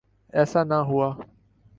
[0.37, 1.09] ایسا نہ ہوا۔